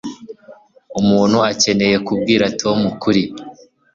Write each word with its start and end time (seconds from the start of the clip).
umuntu 0.99 1.37
akeneye 1.51 1.95
kubwira 2.07 2.45
tom 2.61 2.77
ukuri 2.91 3.23